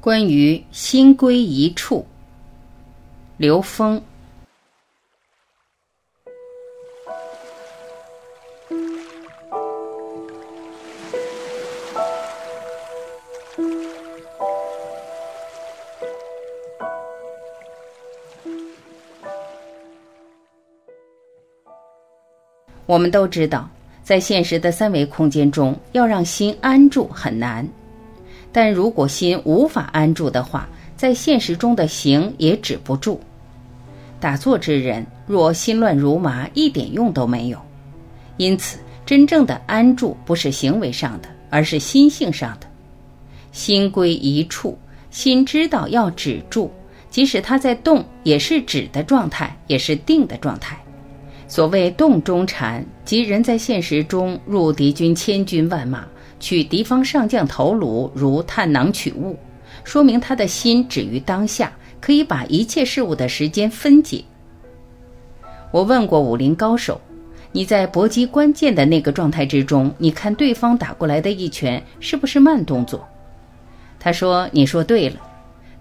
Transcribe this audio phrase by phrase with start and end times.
[0.00, 2.06] 关于心归一处，
[3.36, 4.02] 刘峰。
[22.86, 23.68] 我们都知道，
[24.02, 27.68] 在现实的三维空间中，要让心安住很难。
[28.52, 33.20] 但如果心无法安住的话，在现实中的行也止不住。
[34.18, 37.58] 打坐之人若心乱如麻，一点用都没有。
[38.36, 42.66] 因此，真正的安住不是行为上的，而是心性上的。
[43.52, 44.78] 心归一处，
[45.10, 46.70] 心知道要止住，
[47.08, 50.78] 即使它在动，也是止的状态，也是定的状态。
[51.48, 56.04] 所谓动中禅，即人在现实中入敌军千军万马。
[56.40, 59.38] 取敌方上将头颅，如探囊取物，
[59.84, 64.24] 说明他的心止于当下，可以把一切事物的时间分解。
[65.70, 67.00] 我问过武林高手
[67.52, 73.06] ：“你在搏击关键的那个状态之中，你看对方打过来的一拳是不是慢动作？”
[74.00, 75.16] 他说：“你说对了。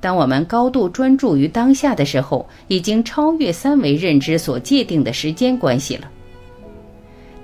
[0.00, 6.10] 当我们高度专注于当下的时候，已经超越三维认知所界定的时间关系了。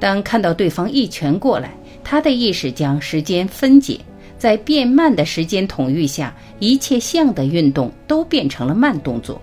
[0.00, 3.98] 当看到对方一拳过来。”他的意识将时间分解，
[4.36, 9.40] 在变慢的时间统御下，一切相的运动都变成了慢动作。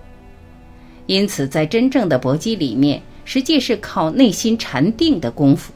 [1.08, 5.74] 因此，在真正的搏击里面，实际是靠内心禅定的功夫。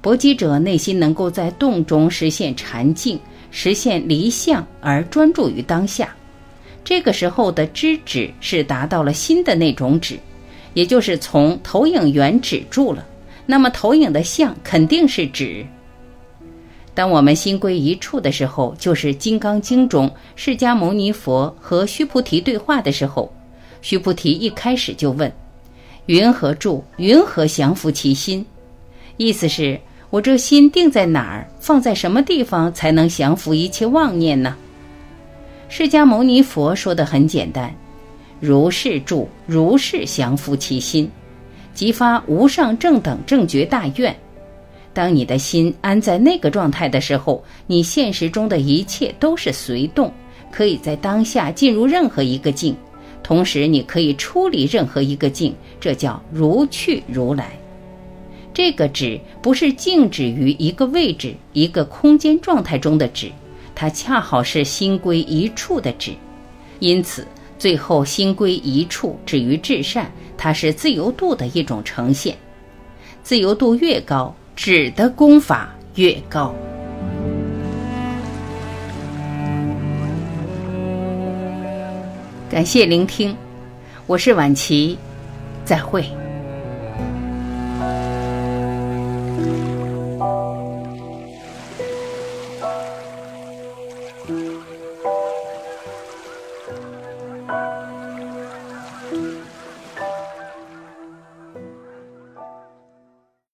[0.00, 3.18] 搏击者内心能够在动中实现禅静，
[3.50, 6.14] 实现离相而专注于当下。
[6.84, 10.18] 这个时候的知止是达到了新的那种止，
[10.72, 13.04] 也就是从投影源止住了。
[13.44, 15.66] 那么，投影的相肯定是止。
[16.98, 23.32] 当我们心归一处的时候，就是《金刚经》中释迦牟尼佛和须菩提对话的时候。
[23.82, 25.32] 须菩提一开始就问
[26.06, 26.82] ：“云何住？
[26.96, 28.44] 云何降伏其心？”
[29.16, 31.48] 意思是：我这心定在哪儿？
[31.60, 34.56] 放在什么地方才能降服一切妄念呢？
[35.68, 37.72] 释迦牟尼佛说的很简单：
[38.40, 41.08] 如是住，如是降伏其心，
[41.72, 44.12] 即发无上正等正觉大愿。
[44.92, 50.12] 当你的心安在那个状态的时候，你现实中的一切都是随动，
[50.50, 52.74] 可以在当下进入任何一个境，
[53.22, 57.52] 同时你可以出离任何一个境，这叫如去如来。
[58.52, 63.30] 这个止不是静止于一个位置、一个空间状态中的止，
[63.76, 66.10] 它恰好是心归一处的止。
[66.80, 67.24] 因此，
[67.56, 72.36] 最后心归一处，止于至善，它是自由度的一种呈现。
[73.22, 74.34] 自由度越高。
[74.58, 76.52] 指的功法越高。
[82.50, 83.36] 感谢聆听，
[84.08, 84.98] 我是婉琪，
[85.64, 86.04] 再会。